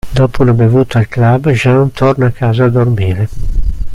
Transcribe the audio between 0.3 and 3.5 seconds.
una bevuta al club, Jean torna a casa a dormire.